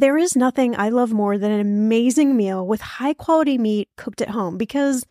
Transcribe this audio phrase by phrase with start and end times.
[0.00, 4.22] There is nothing I love more than an amazing meal with high quality meat cooked
[4.22, 5.04] at home because,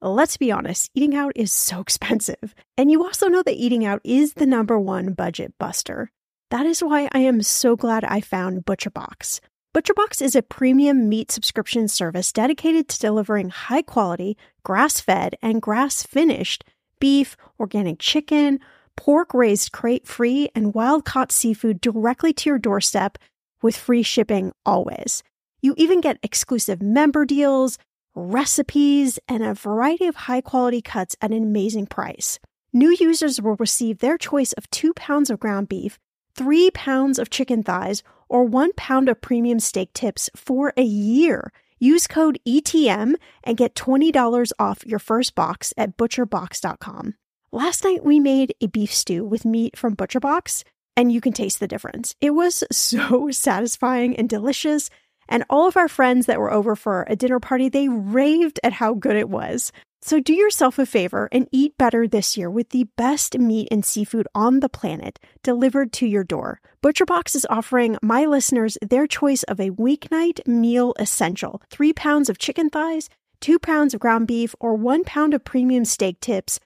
[0.00, 2.54] let's be honest, eating out is so expensive.
[2.76, 6.12] And you also know that eating out is the number one budget buster.
[6.52, 9.40] That is why I am so glad I found ButcherBox.
[9.74, 15.60] ButcherBox is a premium meat subscription service dedicated to delivering high quality, grass fed, and
[15.60, 16.62] grass finished
[17.00, 18.60] beef, organic chicken,
[18.96, 23.18] pork raised crate free, and wild caught seafood directly to your doorstep
[23.62, 25.22] with free shipping always.
[25.60, 27.78] You even get exclusive member deals,
[28.14, 32.38] recipes, and a variety of high quality cuts at an amazing price.
[32.72, 35.98] New users will receive their choice of two pounds of ground beef,
[36.34, 41.50] three pounds of chicken thighs, or one pound of premium steak tips for a year.
[41.80, 47.14] Use code ETM and get $20 off your first box at butcherbox.com.
[47.50, 50.64] Last night we made a beef stew with meat from ButcherBox
[50.98, 52.16] and you can taste the difference.
[52.20, 54.90] It was so satisfying and delicious.
[55.28, 58.72] And all of our friends that were over for a dinner party, they raved at
[58.72, 59.70] how good it was.
[60.00, 63.84] So do yourself a favor and eat better this year with the best meat and
[63.84, 66.60] seafood on the planet delivered to your door.
[66.82, 72.38] ButcherBox is offering my listeners their choice of a weeknight meal essential three pounds of
[72.38, 73.08] chicken thighs,
[73.40, 76.58] two pounds of ground beef, or one pound of premium steak tips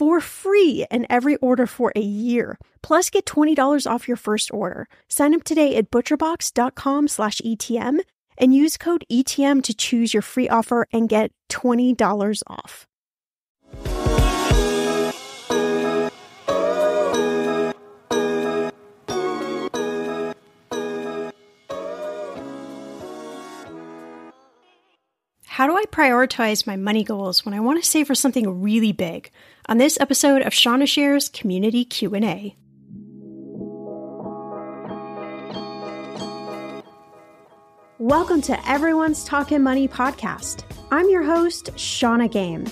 [0.00, 2.56] for free in every order for a year.
[2.80, 4.88] Plus, get $20 off your first order.
[5.08, 8.00] Sign up today at butcherbox.com slash ETM
[8.38, 12.89] and use code ETM to choose your free offer and get $20 off.
[25.60, 28.92] How do I prioritize my money goals when I want to save for something really
[28.92, 29.30] big?
[29.66, 32.56] On this episode of Shannah Shares Community Q&A.
[37.98, 40.64] Welcome to Everyone's Talking Money podcast.
[40.90, 42.64] I'm your host, Shannah Game.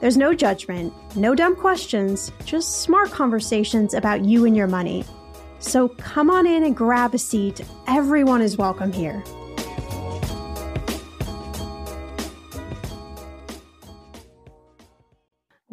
[0.00, 5.04] There's no judgment, no dumb questions, just smart conversations about you and your money.
[5.58, 7.60] So come on in and grab a seat.
[7.86, 9.22] Everyone is welcome here.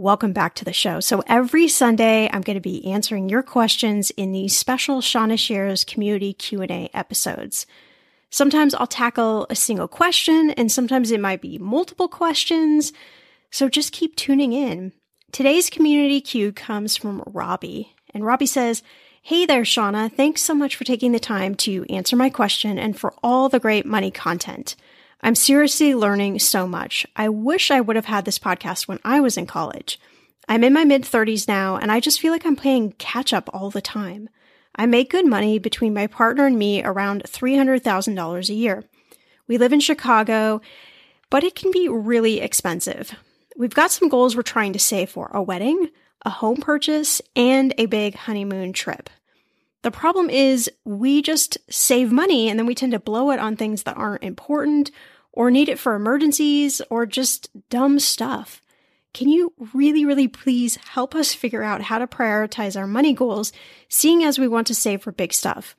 [0.05, 0.99] Welcome back to the show.
[0.99, 5.83] So every Sunday, I'm going to be answering your questions in these special Shannah Shares
[5.83, 7.65] community Q&A episodes.
[8.29, 12.93] Sometimes I'll tackle a single question and sometimes it might be multiple questions.
[13.49, 14.93] So just keep tuning in.
[15.31, 18.83] Today's community Q comes from Robbie and Robbie says,
[19.23, 20.09] Hey there, Shannah.
[20.09, 23.59] Thanks so much for taking the time to answer my question and for all the
[23.59, 24.75] great money content.
[25.25, 27.03] I'm seriously learning so much.
[27.15, 29.99] I wish I would have had this podcast when I was in college.
[30.47, 33.49] I'm in my mid 30s now, and I just feel like I'm playing catch up
[33.51, 34.29] all the time.
[34.75, 38.83] I make good money between my partner and me around $300,000 a year.
[39.47, 40.61] We live in Chicago,
[41.31, 43.15] but it can be really expensive.
[43.57, 45.89] We've got some goals we're trying to save for a wedding,
[46.23, 49.09] a home purchase, and a big honeymoon trip.
[49.81, 53.55] The problem is we just save money and then we tend to blow it on
[53.55, 54.91] things that aren't important
[55.35, 58.61] or need it for emergencies or just dumb stuff.
[59.13, 63.53] Can you really, really please help us figure out how to prioritize our money goals,
[63.87, 65.75] seeing as we want to save for big stuff?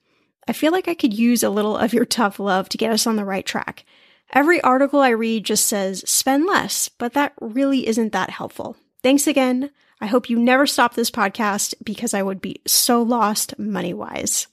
[0.49, 3.07] I feel like I could use a little of your tough love to get us
[3.07, 3.85] on the right track.
[4.33, 8.77] Every article I read just says spend less, but that really isn't that helpful.
[9.03, 9.71] Thanks again.
[10.01, 14.47] I hope you never stop this podcast because I would be so lost money wise.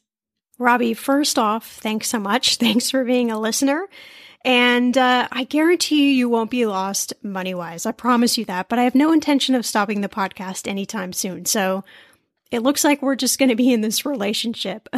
[0.60, 2.56] Robbie, first off, thanks so much.
[2.58, 3.88] Thanks for being a listener.
[4.46, 7.86] And uh, I guarantee you, you won't be lost money wise.
[7.86, 8.68] I promise you that.
[8.68, 11.46] But I have no intention of stopping the podcast anytime soon.
[11.46, 11.84] So
[12.52, 14.90] it looks like we're just going to be in this relationship.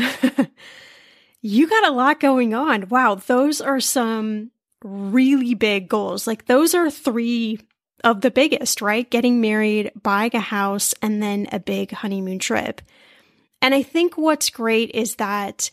[1.41, 2.89] you got a lot going on.
[2.89, 3.15] Wow.
[3.15, 4.49] Those are some
[4.83, 6.25] really big goals.
[6.25, 7.59] Like, those are three
[8.03, 9.09] of the biggest, right?
[9.09, 12.81] Getting married, buying a house, and then a big honeymoon trip.
[13.61, 15.71] And I think what's great is that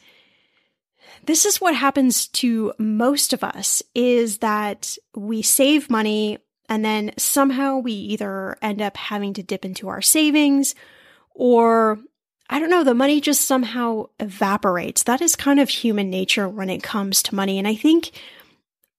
[1.25, 6.39] this is what happens to most of us is that we save money
[6.69, 10.75] and then somehow we either end up having to dip into our savings
[11.35, 11.99] or
[12.51, 15.05] I don't know, the money just somehow evaporates.
[15.05, 17.59] That is kind of human nature when it comes to money.
[17.59, 18.11] And I think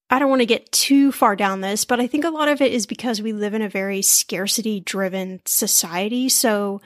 [0.09, 2.61] I don't want to get too far down this, but I think a lot of
[2.61, 6.29] it is because we live in a very scarcity driven society.
[6.29, 6.81] So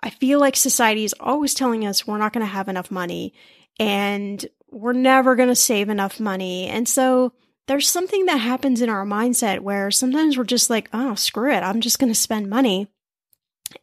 [0.00, 3.34] I feel like society is always telling us we're not going to have enough money
[3.78, 4.44] and
[4.74, 6.66] we're never going to save enough money.
[6.66, 7.32] And so
[7.66, 11.62] there's something that happens in our mindset where sometimes we're just like, oh, screw it.
[11.62, 12.88] I'm just going to spend money.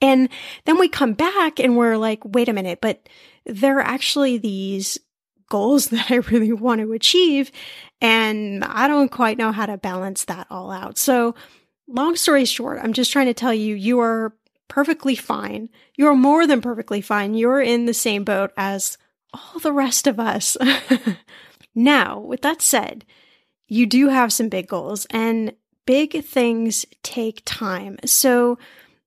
[0.02, 0.30] And
[0.66, 3.08] then we come back and we're like, wait a minute, but
[3.46, 5.00] there are actually these
[5.50, 7.52] goals that I really want to achieve.
[8.02, 10.98] And I don't quite know how to balance that all out.
[10.98, 11.36] So
[11.88, 14.34] long story short, I'm just trying to tell you, you are
[14.68, 15.70] perfectly fine.
[15.96, 17.34] You're more than perfectly fine.
[17.34, 18.98] You're in the same boat as
[19.34, 20.58] all the rest of us.
[21.76, 23.06] now, with that said,
[23.68, 25.54] you do have some big goals and
[25.86, 27.98] big things take time.
[28.06, 28.58] So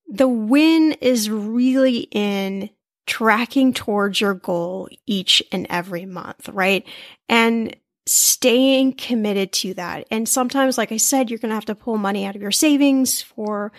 [0.09, 2.71] the win is really in
[3.07, 6.87] tracking towards your goal each and every month, right?
[7.29, 7.77] And
[8.07, 10.07] staying committed to that.
[10.11, 12.51] And sometimes, like I said, you're going to have to pull money out of your
[12.51, 13.73] savings for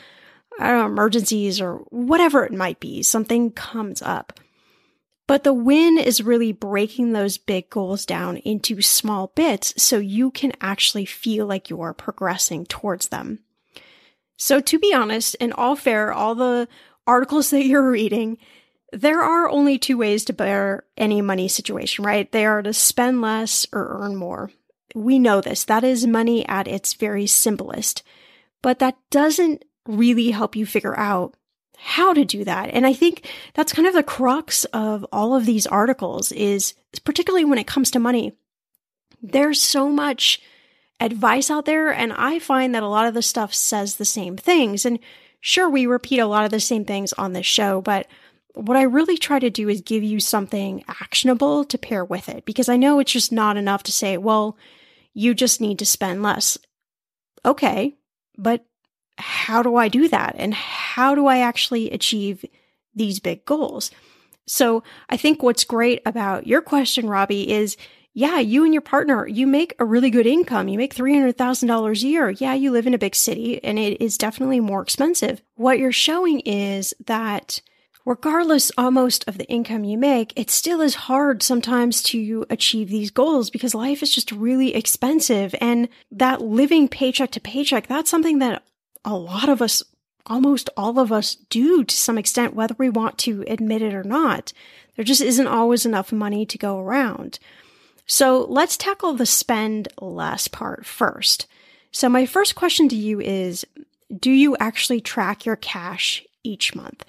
[0.59, 3.03] know, emergencies or whatever it might be.
[3.03, 4.39] Something comes up.
[5.27, 10.29] But the win is really breaking those big goals down into small bits so you
[10.29, 13.39] can actually feel like you're progressing towards them.
[14.37, 16.67] So, to be honest, in all fair, all the
[17.07, 18.37] articles that you're reading,
[18.91, 22.31] there are only two ways to bear any money situation, right?
[22.31, 24.51] They are to spend less or earn more.
[24.93, 25.65] We know this.
[25.65, 28.03] That is money at its very simplest.
[28.61, 31.35] But that doesn't really help you figure out
[31.77, 32.69] how to do that.
[32.71, 36.73] And I think that's kind of the crux of all of these articles is
[37.03, 38.33] particularly when it comes to money.
[39.21, 40.41] There's so much
[40.99, 44.37] advice out there and I find that a lot of the stuff says the same
[44.37, 44.85] things.
[44.85, 44.99] And
[45.41, 48.07] sure we repeat a lot of the same things on this show, but
[48.55, 52.45] what I really try to do is give you something actionable to pair with it
[52.45, 54.57] because I know it's just not enough to say, well,
[55.13, 56.57] you just need to spend less.
[57.45, 57.95] Okay,
[58.37, 58.65] but
[59.17, 60.35] how do I do that?
[60.37, 62.45] And how do I actually achieve
[62.93, 63.91] these big goals?
[64.47, 67.77] So I think what's great about your question, Robbie, is
[68.17, 70.69] yeah, you and your partner, you make a really good income.
[70.69, 72.29] You make $300,000 a year.
[72.29, 75.41] Yeah, you live in a big city and it is definitely more expensive.
[75.55, 77.59] What you're showing is that
[78.05, 83.11] regardless almost of the income you make, it still is hard sometimes to achieve these
[83.11, 85.53] goals because life is just really expensive.
[85.59, 88.63] And that living paycheck to paycheck, that's something that
[89.05, 89.83] a lot of us,
[90.25, 94.03] almost all of us do to some extent, whether we want to admit it or
[94.03, 94.51] not.
[94.95, 97.39] There just isn't always enough money to go around.
[98.07, 101.47] So let's tackle the spend less part first.
[101.91, 103.65] So my first question to you is,
[104.19, 107.05] do you actually track your cash each month?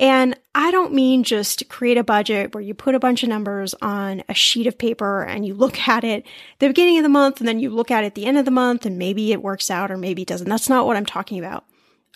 [0.00, 3.74] And I don't mean just create a budget where you put a bunch of numbers
[3.82, 6.26] on a sheet of paper and you look at it
[6.58, 8.46] the beginning of the month and then you look at it at the end of
[8.46, 10.48] the month and maybe it works out or maybe it doesn't.
[10.48, 11.66] That's not what I'm talking about.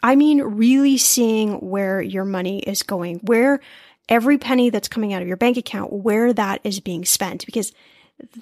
[0.02, 3.60] I mean, really seeing where your money is going, where
[4.08, 7.70] every penny that's coming out of your bank account, where that is being spent, because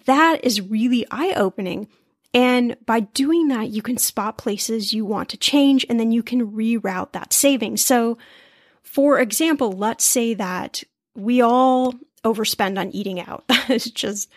[0.05, 1.89] that is really eye opening.
[2.33, 6.23] And by doing that, you can spot places you want to change and then you
[6.23, 7.85] can reroute that savings.
[7.85, 8.19] So
[8.82, 10.82] for example, let's say that
[11.14, 11.94] we all
[12.25, 13.44] overspend on eating out.
[13.69, 14.31] it's just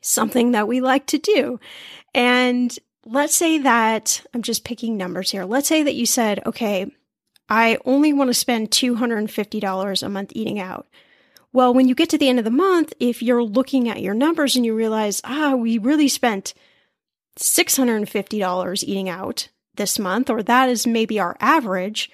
[0.00, 1.60] something that we like to do.
[2.14, 5.44] And let's say that I'm just picking numbers here.
[5.44, 6.90] Let's say that you said, okay,
[7.48, 10.86] I only want to spend $250 a month eating out.
[11.52, 14.14] Well, when you get to the end of the month, if you're looking at your
[14.14, 16.54] numbers and you realize, ah, we really spent
[17.38, 22.10] $650 eating out this month, or that is maybe our average,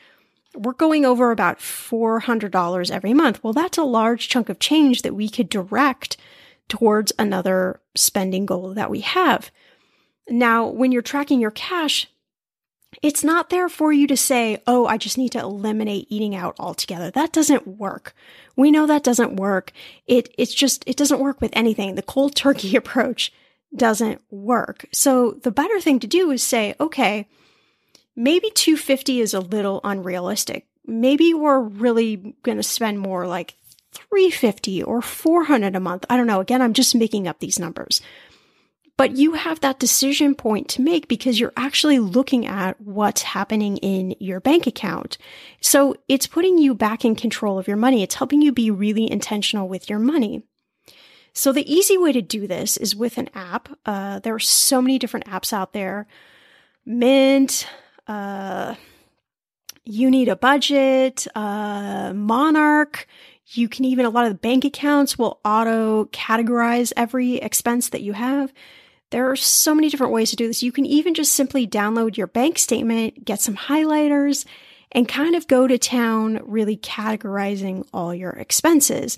[0.59, 3.43] we're going over about $400 every month.
[3.43, 6.17] Well, that's a large chunk of change that we could direct
[6.69, 9.51] towards another spending goal that we have.
[10.29, 12.09] Now, when you're tracking your cash,
[13.03, 16.57] it's not there for you to say, oh, I just need to eliminate eating out
[16.59, 17.11] altogether.
[17.11, 18.15] That doesn't work.
[18.57, 19.73] We know that doesn't work.
[20.07, 21.95] It, it's just, it doesn't work with anything.
[21.95, 23.33] The cold turkey approach
[23.75, 24.87] doesn't work.
[24.93, 27.29] So the better thing to do is say, okay,
[28.19, 30.67] maybe 250 is a little unrealistic.
[30.85, 33.55] Maybe we're really going to spend more like
[33.93, 36.05] 350 or 400 a month.
[36.11, 36.41] I don't know.
[36.41, 38.03] Again, I'm just making up these numbers.
[38.97, 43.77] But you have that decision point to make because you're actually looking at what's happening
[43.77, 45.17] in your bank account.
[45.61, 48.03] So it's putting you back in control of your money.
[48.03, 50.43] It's helping you be really intentional with your money.
[51.33, 53.69] So the easy way to do this is with an app.
[53.87, 56.09] Uh, there are so many different apps out there.
[56.85, 57.69] Mint,
[58.09, 58.75] uh,
[59.85, 63.07] you need a budget, uh, Monarch,
[63.51, 68.03] You can even, a lot of the bank accounts will auto categorize every expense that
[68.03, 68.53] you have.
[69.11, 70.63] There are so many different ways to do this.
[70.63, 74.45] You can even just simply download your bank statement, get some highlighters,
[74.93, 79.17] and kind of go to town really categorizing all your expenses.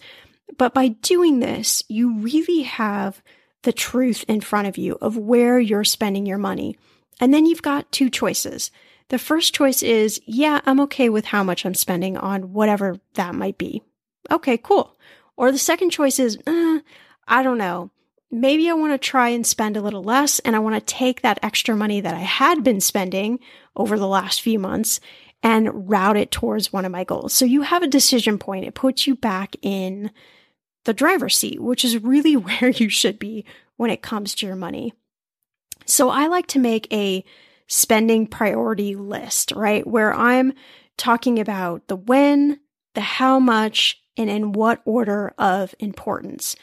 [0.57, 3.21] But by doing this, you really have
[3.63, 6.77] the truth in front of you of where you're spending your money.
[7.21, 8.71] And then you've got two choices.
[9.09, 13.35] The first choice is, yeah, I'm okay with how much I'm spending on whatever that
[13.35, 13.83] might be.
[14.31, 14.97] Okay, cool.
[15.37, 16.79] Or the second choice is, uh,
[17.29, 17.91] I don't know.
[18.31, 21.23] Maybe I want to try and spend a little less and I want to take
[21.23, 23.41] that extra money that I had been spending
[23.75, 25.00] over the last few months
[25.43, 27.33] and route it towards one of my goals.
[27.33, 28.67] So you have a decision point.
[28.67, 30.12] It puts you back in
[30.85, 33.45] the driver's seat, which is really where you should be
[33.77, 34.93] when it comes to your money.
[35.91, 37.25] So I like to make a
[37.67, 39.85] spending priority list, right?
[39.85, 40.53] Where I'm
[40.97, 42.61] talking about the when,
[42.95, 46.55] the how much, and in what order of importance.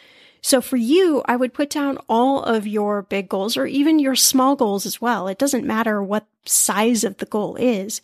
[0.41, 4.15] So for you, I would put down all of your big goals or even your
[4.15, 5.27] small goals as well.
[5.27, 8.01] It doesn't matter what size of the goal is.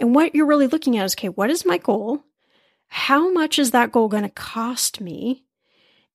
[0.00, 2.24] And what you're really looking at is okay, what is my goal?
[2.86, 5.44] How much is that goal going to cost me?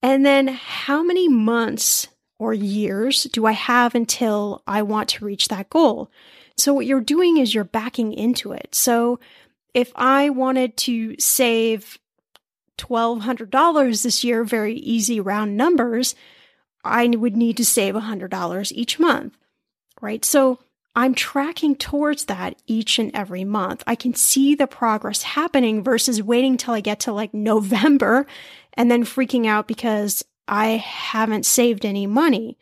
[0.01, 2.07] And then how many months
[2.39, 6.09] or years do I have until I want to reach that goal?
[6.57, 8.73] So what you're doing is you're backing into it.
[8.73, 9.19] So
[9.73, 11.99] if I wanted to save
[12.77, 16.15] $1,200 this year, very easy round numbers,
[16.83, 19.37] I would need to save $100 each month,
[20.01, 20.23] right?
[20.23, 20.59] So
[20.95, 23.83] I'm tracking towards that each and every month.
[23.85, 28.25] I can see the progress happening versus waiting till I get to like November
[28.73, 32.57] and then freaking out because I haven't saved any money.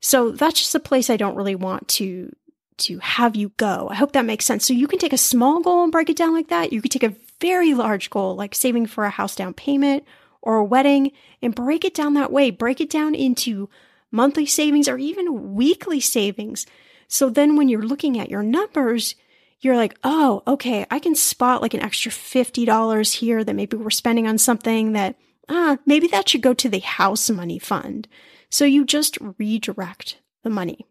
[0.00, 2.34] So that's just a place I don't really want to
[2.78, 3.88] to have you go.
[3.90, 4.64] I hope that makes sense.
[4.64, 6.72] So you can take a small goal and break it down like that.
[6.72, 10.04] You could take a very large goal like saving for a house down payment
[10.42, 11.10] or a wedding
[11.42, 12.52] and break it down that way.
[12.52, 13.68] Break it down into
[14.12, 16.66] monthly savings or even weekly savings.
[17.08, 19.16] So then when you're looking at your numbers,
[19.60, 23.90] you're like, oh, okay, I can spot like an extra $50 here that maybe we're
[23.90, 25.16] spending on something that
[25.48, 28.08] ah, maybe that should go to the house money fund.
[28.50, 30.86] So you just redirect the money.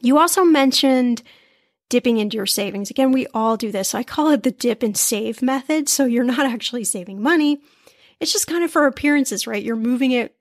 [0.00, 1.22] You also mentioned
[1.88, 2.90] dipping into your savings.
[2.90, 3.94] Again, we all do this.
[3.94, 5.88] I call it the dip and save method.
[5.88, 7.60] So you're not actually saving money.
[8.18, 9.62] It's just kind of for appearances, right?
[9.62, 10.34] You're moving it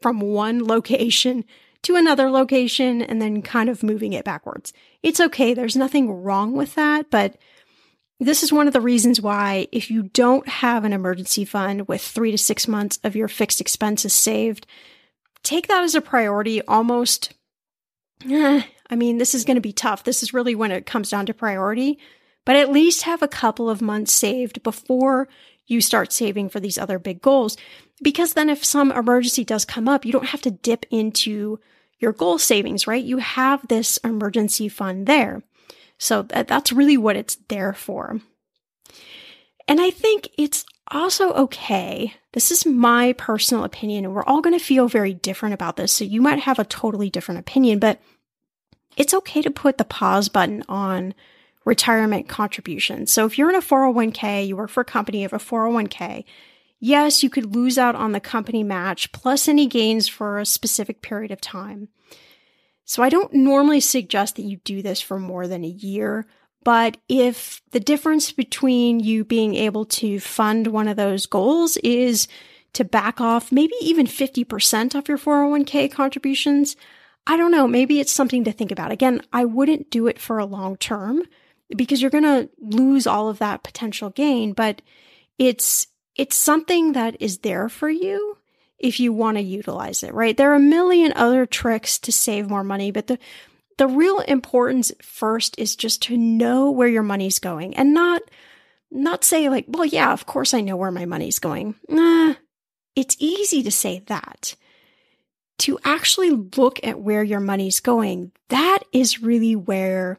[0.00, 1.44] from one location
[1.82, 4.72] to another location and then kind of moving it backwards.
[5.02, 5.52] It's okay.
[5.52, 7.36] There's nothing wrong with that, but
[8.20, 12.00] this is one of the reasons why, if you don't have an emergency fund with
[12.00, 14.66] three to six months of your fixed expenses saved,
[15.42, 17.32] take that as a priority almost.
[18.28, 20.04] Eh, I mean, this is going to be tough.
[20.04, 21.98] This is really when it comes down to priority,
[22.44, 25.28] but at least have a couple of months saved before
[25.66, 27.56] you start saving for these other big goals.
[28.02, 31.58] Because then, if some emergency does come up, you don't have to dip into
[31.98, 33.04] your goal savings, right?
[33.04, 35.42] You have this emergency fund there.
[35.98, 38.20] So that, that's really what it's there for.
[39.66, 42.14] And I think it's also okay.
[42.32, 45.92] This is my personal opinion, and we're all going to feel very different about this.
[45.92, 48.00] So you might have a totally different opinion, but
[48.96, 51.14] it's okay to put the pause button on
[51.64, 53.12] retirement contributions.
[53.12, 56.24] So if you're in a 401k, you work for a company, have a 401k,
[56.78, 61.00] yes, you could lose out on the company match plus any gains for a specific
[61.00, 61.88] period of time.
[62.84, 66.26] So I don't normally suggest that you do this for more than a year.
[66.64, 72.26] But if the difference between you being able to fund one of those goals is
[72.72, 76.76] to back off maybe even 50% of your 401k contributions,
[77.26, 78.92] I don't know, maybe it's something to think about.
[78.92, 81.22] Again, I wouldn't do it for a long term
[81.74, 84.82] because you're going to lose all of that potential gain, but
[85.38, 85.86] it's
[86.16, 88.38] it's something that is there for you
[88.78, 90.36] if you want to utilize it, right?
[90.36, 93.18] There are a million other tricks to save more money, but the
[93.76, 98.22] the real importance first is just to know where your money's going and not
[98.90, 101.74] not say like, well, yeah, of course I know where my money's going.
[101.88, 102.34] Nah,
[102.94, 104.54] it's easy to say that.
[105.58, 110.18] To actually look at where your money's going, that is really where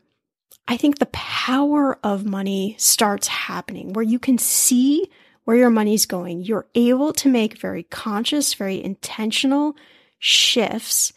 [0.67, 5.09] I think the power of money starts happening, where you can see
[5.45, 6.43] where your money's going.
[6.43, 9.75] You're able to make very conscious, very intentional
[10.19, 11.13] shifts,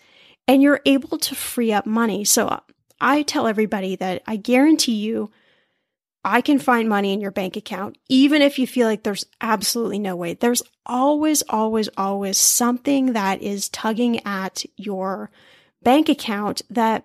[0.46, 2.24] and you're able to free up money.
[2.24, 2.60] So uh,
[3.00, 5.30] I tell everybody that I guarantee you,
[6.24, 9.98] I can find money in your bank account, even if you feel like there's absolutely
[9.98, 10.34] no way.
[10.34, 15.30] There's always, always, always something that is tugging at your
[15.82, 17.04] bank account that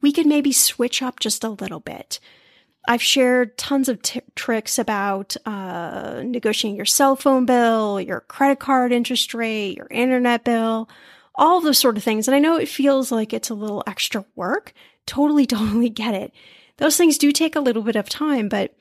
[0.00, 2.20] we could maybe switch up just a little bit.
[2.86, 8.58] I've shared tons of t- tricks about uh, negotiating your cell phone bill, your credit
[8.58, 10.88] card interest rate, your internet bill,
[11.34, 12.28] all those sort of things.
[12.28, 14.74] And I know it feels like it's a little extra work.
[15.06, 16.32] Totally, totally get it.
[16.76, 18.74] Those things do take a little bit of time, but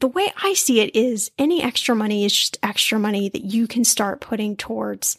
[0.00, 3.66] the way I see it is any extra money is just extra money that you
[3.66, 5.18] can start putting towards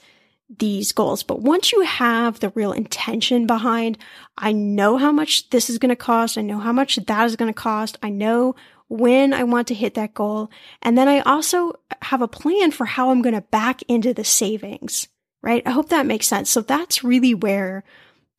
[0.57, 1.23] these goals.
[1.23, 3.97] But once you have the real intention behind,
[4.37, 6.37] I know how much this is going to cost.
[6.37, 7.97] I know how much that is going to cost.
[8.01, 8.55] I know
[8.87, 10.49] when I want to hit that goal.
[10.81, 14.23] And then I also have a plan for how I'm going to back into the
[14.23, 15.07] savings,
[15.43, 15.61] right?
[15.65, 16.49] I hope that makes sense.
[16.49, 17.83] So that's really where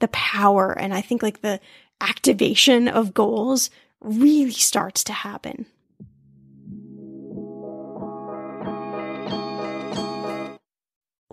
[0.00, 1.60] the power and I think like the
[2.00, 5.66] activation of goals really starts to happen.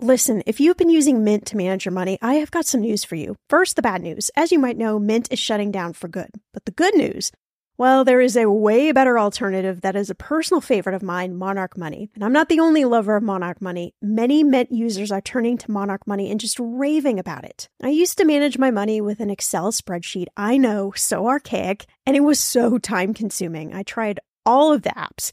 [0.00, 3.02] Listen, if you've been using Mint to manage your money, I have got some news
[3.02, 3.34] for you.
[3.50, 4.30] First, the bad news.
[4.36, 6.30] As you might know, Mint is shutting down for good.
[6.54, 7.32] But the good news,
[7.78, 11.76] well, there is a way better alternative that is a personal favorite of mine, Monarch
[11.76, 12.10] Money.
[12.14, 13.92] And I'm not the only lover of Monarch Money.
[14.00, 17.68] Many Mint users are turning to Monarch Money and just raving about it.
[17.82, 20.26] I used to manage my money with an Excel spreadsheet.
[20.36, 23.74] I know, so archaic, and it was so time consuming.
[23.74, 25.32] I tried all of the apps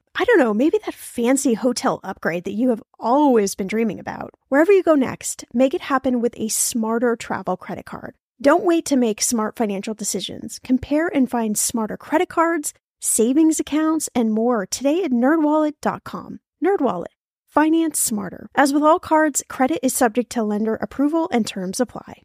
[0.15, 4.31] I don't know, maybe that fancy hotel upgrade that you have always been dreaming about.
[4.49, 8.15] Wherever you go next, make it happen with a smarter travel credit card.
[8.41, 10.59] Don't wait to make smart financial decisions.
[10.59, 16.39] Compare and find smarter credit cards, savings accounts, and more today at nerdwallet.com.
[16.63, 17.05] Nerdwallet.
[17.47, 18.49] Finance smarter.
[18.55, 22.23] As with all cards, credit is subject to lender approval and terms apply.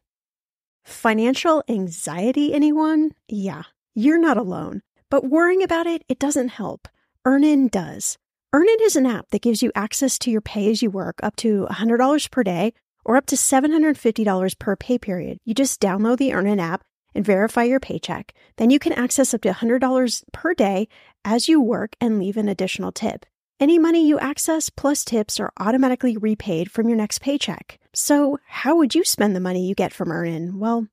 [0.85, 3.13] Financial anxiety, anyone?
[3.29, 4.83] Yeah, you're not alone.
[5.11, 6.89] But worrying about it, it doesn't help.
[7.27, 8.17] Earnin does.
[8.53, 11.35] Earnin is an app that gives you access to your pay as you work up
[11.35, 12.73] to $100 per day
[13.05, 15.39] or up to $750 per pay period.
[15.45, 16.85] You just download the Earnin app
[17.17, 18.33] and verify your paycheck.
[18.59, 20.87] Then you can access up to $100 per day
[21.25, 23.27] as you work and leave an additional tip.
[23.59, 27.81] Any money you access plus tips are automatically repaid from your next paycheck.
[27.93, 30.61] So, how would you spend the money you get from Earnin?
[30.61, 30.87] Well,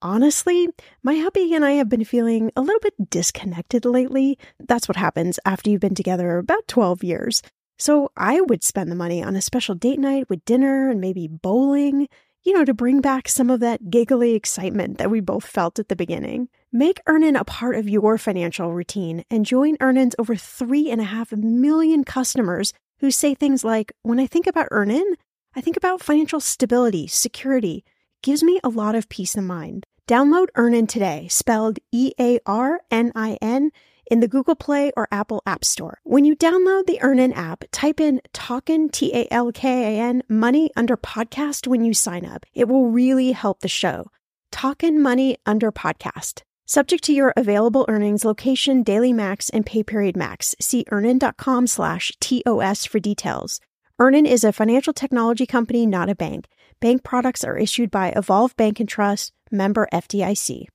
[0.00, 0.68] Honestly,
[1.02, 4.38] my hubby and I have been feeling a little bit disconnected lately.
[4.60, 7.42] That's what happens after you've been together about 12 years.
[7.78, 11.26] So I would spend the money on a special date night with dinner and maybe
[11.26, 12.06] bowling,
[12.44, 15.88] you know, to bring back some of that giggly excitement that we both felt at
[15.88, 16.48] the beginning.
[16.72, 21.04] Make Earnin a part of your financial routine and join Earnin's over three and a
[21.04, 25.16] half million customers who say things like, when I think about Earnin,
[25.56, 27.84] I think about financial stability, security,
[28.22, 29.84] gives me a lot of peace of mind.
[30.06, 33.70] Download Earnin today, spelled E A R N I N,
[34.10, 36.00] in the Google Play or Apple App Store.
[36.04, 40.22] When you download the Earnin app, type in Talkin, T A L K A N,
[40.28, 42.46] money under podcast when you sign up.
[42.54, 44.10] It will really help the show.
[44.50, 46.42] Talkin' Money under podcast.
[46.64, 50.54] Subject to your available earnings, location, daily max, and pay period max.
[50.60, 53.60] See earnin.com slash TOS for details.
[53.98, 56.46] Earnin is a financial technology company, not a bank.
[56.80, 60.66] Bank products are issued by Evolve Bank and Trust, member FDIC.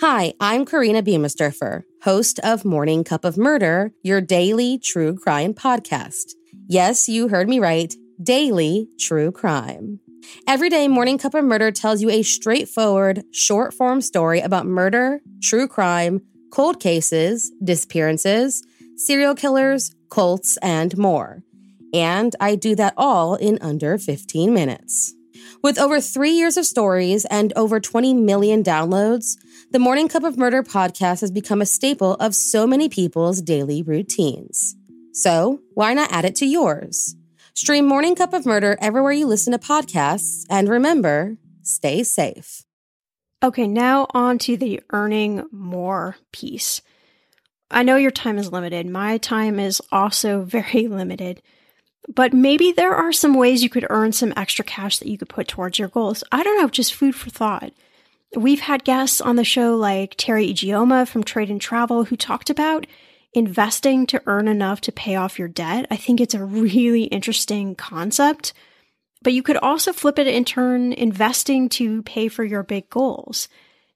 [0.00, 6.32] Hi, I'm Korina Biemesderfer, host of Morning Cup of Murder, your daily true crime podcast.
[6.68, 7.94] Yes, you heard me right.
[8.22, 10.00] Daily true crime.
[10.46, 15.20] Every day, Morning Cup of Murder tells you a straightforward, short form story about murder,
[15.42, 16.20] true crime,
[16.52, 18.62] cold cases, disappearances,
[18.96, 21.42] serial killers, cults, and more.
[21.92, 25.14] And I do that all in under 15 minutes.
[25.62, 29.36] With over three years of stories and over 20 million downloads,
[29.70, 33.82] the Morning Cup of Murder podcast has become a staple of so many people's daily
[33.82, 34.74] routines.
[35.12, 37.14] So, why not add it to yours?
[37.54, 42.64] Stream Morning Cup of Murder everywhere you listen to podcasts, and remember, stay safe.
[43.42, 46.80] Okay, now on to the earning more piece.
[47.70, 48.86] I know your time is limited.
[48.86, 51.42] My time is also very limited.
[52.08, 55.28] But maybe there are some ways you could earn some extra cash that you could
[55.28, 56.24] put towards your goals.
[56.32, 57.72] I don't know, just food for thought.
[58.36, 62.50] We've had guests on the show like Teri Ijeoma from Trade and Travel who talked
[62.50, 62.86] about
[63.34, 65.86] investing to earn enough to pay off your debt.
[65.90, 68.52] I think it's a really interesting concept.
[69.22, 73.48] But you could also flip it and turn investing to pay for your big goals.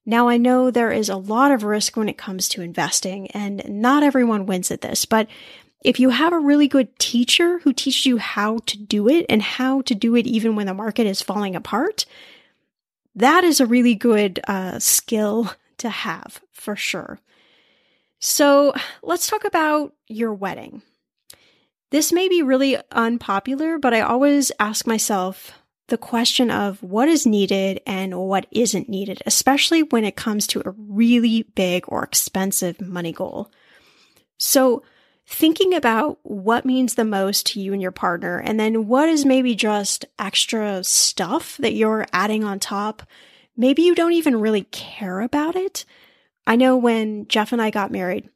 [0.04, 3.62] Now, I know there is a lot of risk when it comes to investing, and
[3.68, 5.26] not everyone wins at this, but
[5.86, 9.40] if you have a really good teacher who teaches you how to do it and
[9.40, 12.06] how to do it even when the market is falling apart,
[13.14, 17.20] that is a really good uh, skill to have for sure.
[18.18, 20.82] So let's talk about your wedding.
[21.92, 25.52] This may be really unpopular, but I always ask myself
[25.86, 30.62] the question of what is needed and what isn't needed, especially when it comes to
[30.66, 33.52] a really big or expensive money goal.
[34.36, 34.82] So,
[35.26, 39.24] thinking about what means the most to you and your partner, and then what is
[39.24, 43.02] maybe just extra stuff that you're adding on top.
[43.56, 45.84] Maybe you don't even really care about it,
[46.46, 48.28] I know when Jeff and I got married,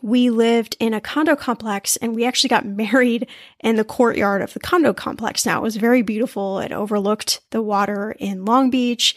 [0.00, 3.26] we lived in a condo complex and we actually got married
[3.60, 5.44] in the courtyard of the condo complex.
[5.44, 6.60] Now it was very beautiful.
[6.60, 9.16] It overlooked the water in Long Beach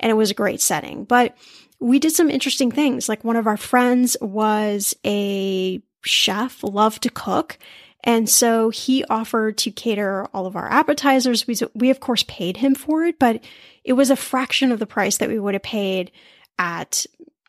[0.00, 1.04] and it was a great setting.
[1.04, 1.36] But
[1.80, 3.08] we did some interesting things.
[3.08, 7.58] Like one of our friends was a chef, loved to cook.
[8.04, 11.46] And so he offered to cater all of our appetizers.
[11.46, 13.42] We, we of course paid him for it, but
[13.84, 16.10] it was a fraction of the price that we would have paid
[16.58, 17.06] at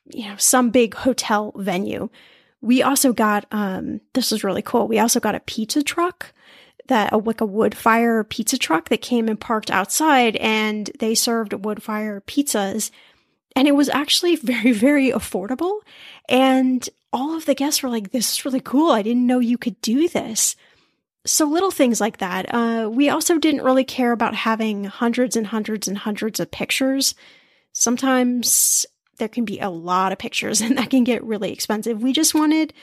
[0.09, 2.09] you know, some big hotel venue.
[2.61, 4.87] We also got, um, this was really cool.
[4.87, 6.33] We also got a pizza truck
[6.87, 11.15] that, a, like a wood fire pizza truck that came and parked outside and they
[11.15, 12.91] served wood fire pizzas.
[13.59, 15.81] And it was actually very, very affordable.
[16.29, 18.91] And all of the guests were like, this is really cool.
[18.91, 20.55] I didn't know you could do this.
[21.25, 22.45] So little things like that.
[22.53, 27.15] Uh, we also didn't really care about having hundreds and hundreds and hundreds of pictures.
[27.73, 28.85] Sometimes
[29.17, 32.01] there can be a lot of pictures and that can get really expensive.
[32.01, 32.73] We just wanted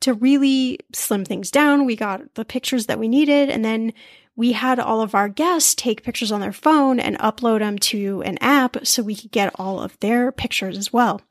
[0.00, 1.86] to really slim things down.
[1.86, 3.94] We got the pictures that we needed and then
[4.36, 8.22] we had all of our guests take pictures on their phone and upload them to
[8.22, 11.22] an app so we could get all of their pictures as well.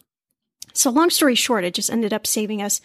[0.74, 2.82] So long story short, it just ended up saving us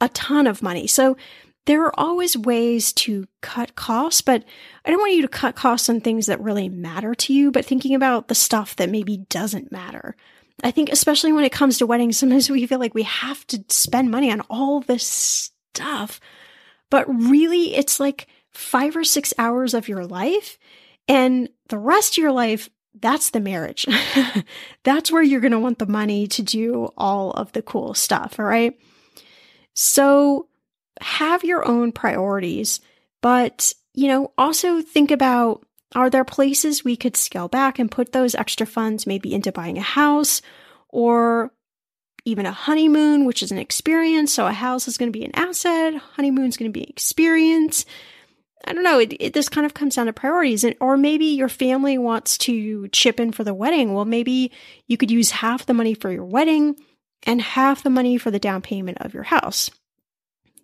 [0.00, 0.86] a ton of money.
[0.86, 1.16] So
[1.64, 4.44] there are always ways to cut costs, but
[4.84, 7.64] I don't want you to cut costs on things that really matter to you, but
[7.64, 10.14] thinking about the stuff that maybe doesn't matter.
[10.62, 13.64] I think, especially when it comes to weddings, sometimes we feel like we have to
[13.68, 16.20] spend money on all this stuff.
[16.88, 20.58] But really, it's like five or six hours of your life.
[21.08, 23.86] And the rest of your life, that's the marriage.
[24.82, 28.38] that's where you're going to want the money to do all of the cool stuff.
[28.38, 28.78] All right.
[29.74, 30.48] So
[31.00, 32.80] have your own priorities,
[33.20, 38.12] but, you know, also think about are there places we could scale back and put
[38.12, 40.42] those extra funds maybe into buying a house
[40.88, 41.52] or
[42.24, 44.32] even a honeymoon, which is an experience?
[44.32, 47.84] So a house is going to be an asset, honeymoon's going to be an experience.
[48.66, 48.98] I don't know.
[48.98, 50.64] It, it, this kind of comes down to priorities.
[50.64, 53.94] And, or maybe your family wants to chip in for the wedding.
[53.94, 54.50] Well, maybe
[54.86, 56.76] you could use half the money for your wedding
[57.22, 59.70] and half the money for the down payment of your house.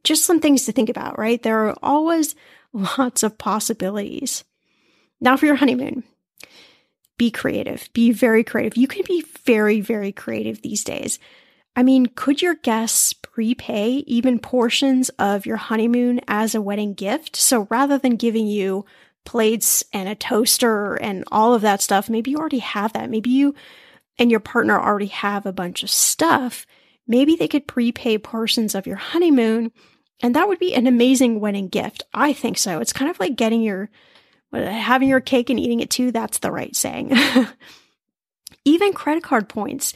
[0.05, 1.41] Just some things to think about, right?
[1.43, 2.35] There are always
[2.73, 4.45] lots of possibilities.
[5.21, 6.03] Now for your honeymoon.
[7.19, 7.88] Be creative.
[7.93, 8.77] Be very creative.
[8.77, 11.21] You can be very, very creative these days.
[11.74, 17.37] I mean, could your guests prepay even portions of your honeymoon as a wedding gift?
[17.37, 18.85] So rather than giving you
[19.24, 23.08] plates and a toaster and all of that stuff, maybe you already have that.
[23.08, 23.54] Maybe you
[24.18, 26.66] and your partner already have a bunch of stuff,
[27.06, 29.72] maybe they could prepay portions of your honeymoon
[30.22, 32.04] and that would be an amazing wedding gift.
[32.14, 32.78] I think so.
[32.78, 33.90] It's kind of like getting your,
[34.52, 36.12] having your cake and eating it too.
[36.12, 37.12] That's the right saying.
[38.64, 39.92] Even credit card points,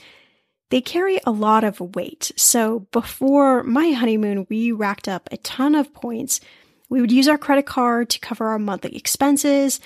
[0.70, 2.32] they carry a lot of weight.
[2.36, 6.40] So before my honeymoon, we racked up a ton of points.
[6.88, 9.80] We would use our credit card to cover our monthly expenses,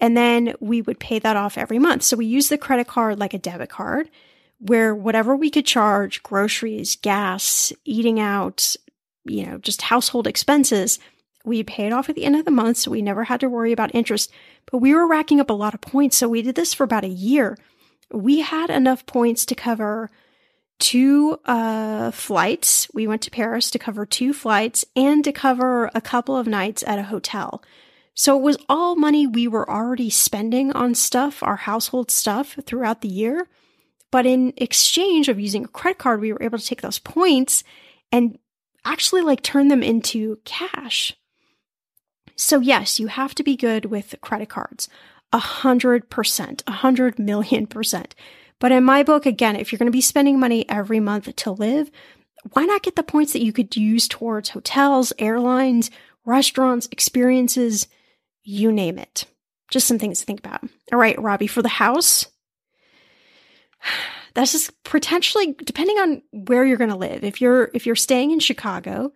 [0.00, 2.02] and then we would pay that off every month.
[2.02, 4.10] So we use the credit card like a debit card,
[4.58, 8.74] where whatever we could charge groceries, gas, eating out,
[9.24, 10.98] you know, just household expenses.
[11.44, 13.72] We paid off at the end of the month, so we never had to worry
[13.72, 14.30] about interest.
[14.70, 17.04] But we were racking up a lot of points, so we did this for about
[17.04, 17.58] a year.
[18.12, 20.10] We had enough points to cover
[20.78, 22.88] two uh, flights.
[22.92, 26.82] We went to Paris to cover two flights and to cover a couple of nights
[26.86, 27.62] at a hotel.
[28.14, 33.00] So it was all money we were already spending on stuff, our household stuff throughout
[33.00, 33.48] the year.
[34.10, 37.64] But in exchange of using a credit card, we were able to take those points
[38.12, 38.38] and
[38.84, 41.16] actually like turn them into cash.
[42.36, 44.88] So yes, you have to be good with credit cards.
[45.34, 48.14] A hundred percent, a hundred million percent.
[48.60, 51.50] But in my book, again, if you're going to be spending money every month to
[51.50, 51.90] live,
[52.52, 55.90] why not get the points that you could use towards hotels, airlines,
[56.24, 57.88] restaurants, experiences,
[58.44, 59.24] you name it.
[59.72, 60.62] Just some things to think about.
[60.92, 62.26] All right, Robbie, for the house,
[64.34, 67.24] that's just potentially depending on where you're going to live.
[67.24, 69.12] If you're if you're staying in Chicago,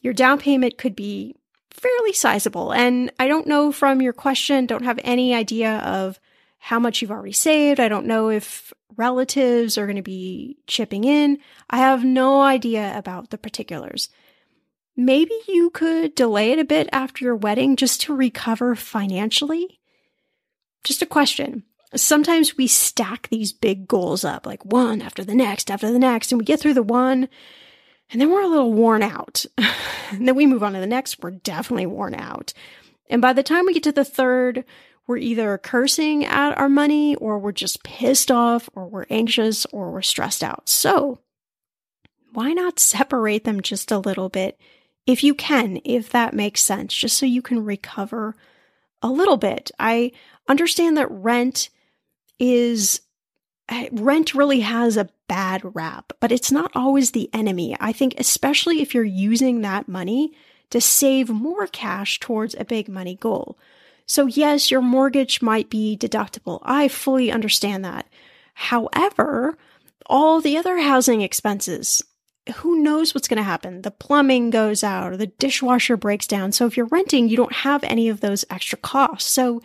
[0.00, 1.36] your down payment could be
[1.74, 2.72] fairly sizable.
[2.72, 6.20] And I don't know from your question, don't have any idea of
[6.58, 7.80] how much you've already saved.
[7.80, 11.38] I don't know if relatives are going to be chipping in.
[11.68, 14.08] I have no idea about the particulars.
[14.96, 19.80] Maybe you could delay it a bit after your wedding just to recover financially.
[20.84, 25.70] Just a question sometimes we stack these big goals up, like one after the next,
[25.70, 27.28] after the next, and we get through the one,
[28.12, 29.44] and then we're a little worn out.
[30.10, 32.52] and then we move on to the next, we're definitely worn out.
[33.08, 34.64] And by the time we get to the third,
[35.06, 39.90] we're either cursing at our money, or we're just pissed off, or we're anxious, or
[39.90, 40.68] we're stressed out.
[40.68, 41.18] So,
[42.32, 44.58] why not separate them just a little bit
[45.06, 48.36] if you can, if that makes sense, just so you can recover
[49.02, 49.70] a little bit?
[49.78, 50.12] I
[50.48, 51.68] understand that rent
[52.38, 53.00] is
[53.68, 57.74] eh, rent really has a bad rap, but it's not always the enemy.
[57.80, 60.34] I think, especially if you're using that money
[60.68, 63.58] to save more cash towards a big money goal.
[64.04, 66.60] So, yes, your mortgage might be deductible.
[66.64, 68.06] I fully understand that.
[68.52, 69.56] However,
[70.04, 72.02] all the other housing expenses,
[72.56, 73.80] who knows what's going to happen?
[73.80, 76.52] The plumbing goes out or the dishwasher breaks down.
[76.52, 79.30] So, if you're renting, you don't have any of those extra costs.
[79.30, 79.62] So,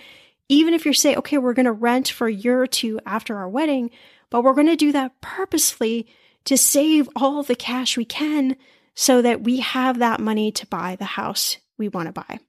[0.48, 3.36] even if you're saying, okay, we're going to rent for a year or two after
[3.36, 3.92] our wedding,
[4.30, 6.08] but we're going to do that purposely
[6.46, 8.56] to save all the cash we can
[8.96, 12.40] so that we have that money to buy the house we want to buy.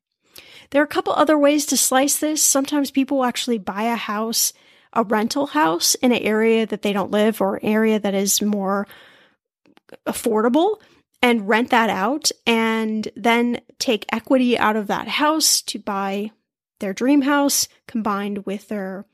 [0.70, 2.42] There are a couple other ways to slice this.
[2.42, 4.52] Sometimes people actually buy a house,
[4.92, 8.86] a rental house in an area that they don't live or area that is more
[10.06, 10.76] affordable
[11.22, 16.30] and rent that out and then take equity out of that house to buy
[16.80, 19.04] their dream house combined with their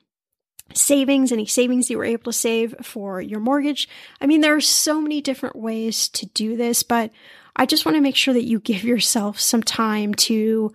[0.77, 3.89] savings, any savings you were able to save for your mortgage.
[4.21, 7.11] I mean, there are so many different ways to do this, but
[7.57, 10.73] I just want to make sure that you give yourself some time to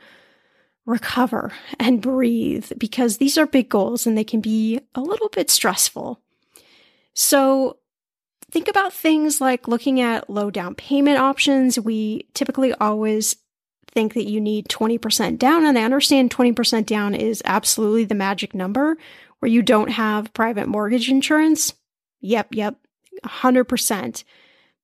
[0.85, 5.49] recover and breathe because these are big goals and they can be a little bit
[5.49, 6.21] stressful.
[7.13, 7.77] So,
[8.51, 11.79] think about things like looking at low down payment options.
[11.79, 13.35] We typically always
[13.91, 15.65] think that you need 20% down.
[15.65, 18.97] And I understand 20% down is absolutely the magic number
[19.39, 21.73] where you don't have private mortgage insurance.
[22.21, 22.75] Yep, yep,
[23.25, 24.23] 100%.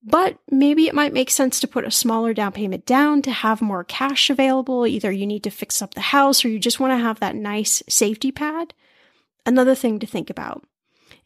[0.08, 3.62] But maybe it might make sense to put a smaller down payment down to have
[3.62, 4.86] more cash available.
[4.86, 7.36] Either you need to fix up the house or you just want to have that
[7.36, 8.74] nice safety pad.
[9.48, 10.64] Another thing to think about.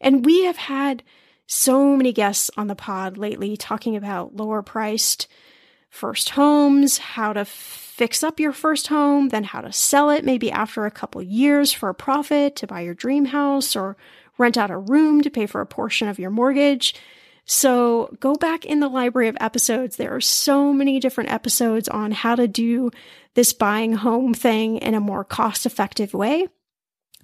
[0.00, 1.02] And we have had
[1.46, 5.26] so many guests on the pod lately talking about lower priced
[5.90, 10.50] first homes, how to fix up your first home, then how to sell it maybe
[10.50, 13.96] after a couple years for a profit to buy your dream house or
[14.38, 16.94] rent out a room to pay for a portion of your mortgage.
[17.44, 19.96] So go back in the library of episodes.
[19.96, 22.90] There are so many different episodes on how to do
[23.34, 26.46] this buying home thing in a more cost effective way.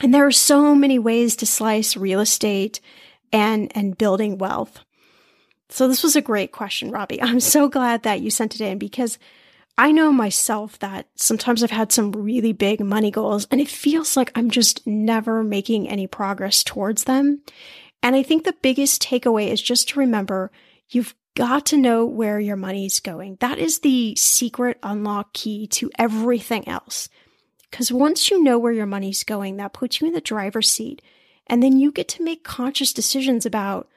[0.00, 2.80] And there are so many ways to slice real estate
[3.32, 4.80] and, and building wealth.
[5.68, 7.22] So this was a great question, Robbie.
[7.22, 9.18] I'm so glad that you sent it in because
[9.78, 14.16] I know myself that sometimes I've had some really big money goals and it feels
[14.16, 17.42] like I'm just never making any progress towards them.
[18.02, 20.50] And I think the biggest takeaway is just to remember
[20.88, 23.36] you've got to know where your money's going.
[23.40, 27.08] That is the secret unlock key to everything else.
[27.70, 31.02] Because once you know where your money's going, that puts you in the driver's seat.
[31.46, 33.88] And then you get to make conscious decisions about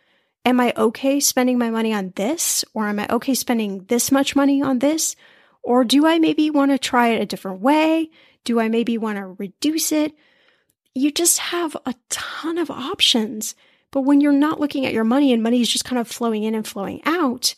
[0.46, 2.66] am I okay spending my money on this?
[2.74, 5.16] Or am I okay spending this much money on this?
[5.64, 8.10] Or do I maybe want to try it a different way?
[8.44, 10.14] Do I maybe want to reduce it?
[10.96, 13.56] You just have a ton of options.
[13.92, 16.44] But when you're not looking at your money and money is just kind of flowing
[16.44, 17.56] in and flowing out,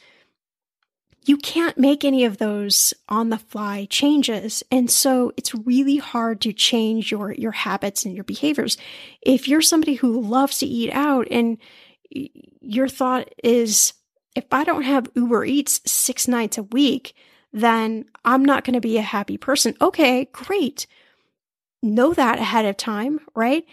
[1.23, 4.63] you can't make any of those on the fly changes.
[4.71, 8.77] And so it's really hard to change your, your habits and your behaviors.
[9.21, 11.57] If you're somebody who loves to eat out and
[12.62, 13.93] your thought is,
[14.36, 17.15] if I don't have Uber Eats six nights a week,
[17.54, 19.76] then I'm not going to be a happy person.
[19.82, 20.88] Okay, great.
[21.84, 23.65] Know that ahead of time, right?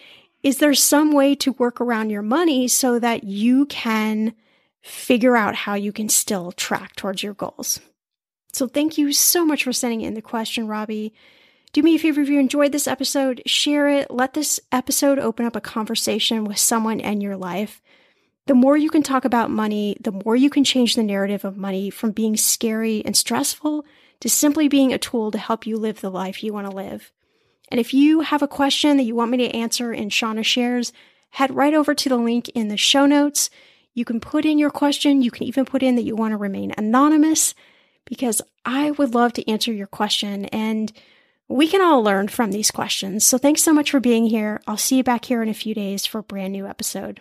[0.43, 4.35] Is there some way to work around your money so that you can
[4.81, 7.81] figure out how you can still track towards your goals?
[8.53, 11.13] So, thank you so much for sending in the question, Robbie.
[11.73, 14.11] Do me a favor if you enjoyed this episode, share it.
[14.11, 17.83] Let this episode open up a conversation with someone in your life
[18.49, 21.59] the more you can talk about money, the more you can change the narrative of
[21.59, 23.85] money from being scary and stressful
[24.21, 27.13] to simply being a tool to help you live the life you want to live.
[27.71, 30.95] And if you have a question that you want me to answer in Shannah Shares,
[31.31, 33.51] head right over to the link in the show notes.
[33.93, 35.21] You can put in your question.
[35.21, 37.55] You can even put in that you want to remain anonymous
[38.07, 40.91] because I would love to answer your question and
[41.49, 43.27] we can all learn from these questions.
[43.27, 44.63] So thanks so much for being here.
[44.67, 47.21] I'll see you back here in a few days for a brand new episode.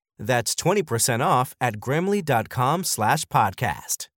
[0.21, 4.10] That's 20% off at grammarly.com slash podcast.